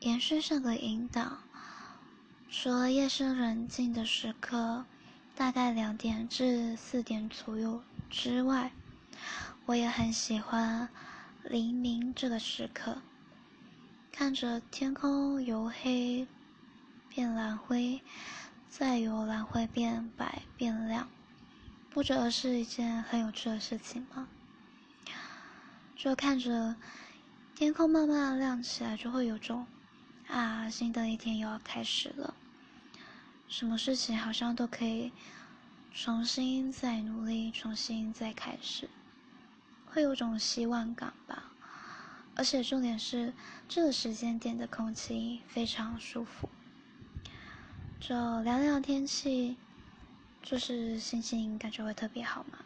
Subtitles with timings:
[0.00, 1.38] 延续上个引导，
[2.48, 4.84] 除了夜深人静的时刻，
[5.34, 8.70] 大概两点至四点左右之外，
[9.66, 10.88] 我也很喜欢
[11.42, 12.98] 黎明这个时刻，
[14.12, 16.28] 看着天空由黑
[17.08, 18.00] 变蓝灰，
[18.68, 21.08] 再由蓝灰变白变亮，
[21.90, 24.28] 不觉得是一件很有趣的事情吗？
[25.96, 26.76] 就看着
[27.56, 29.66] 天空慢慢亮起来，就会有种。
[30.70, 32.34] 新的一天又要开始了，
[33.48, 35.12] 什么事情好像都可以
[35.92, 38.88] 重新再努力，重新再开始，
[39.86, 41.52] 会有种希望感吧。
[42.34, 43.32] 而且重点是，
[43.68, 46.48] 这个时间点的空气非常舒服，
[47.98, 49.56] 就凉凉天气，
[50.40, 52.58] 就是心情感觉会特别好嘛。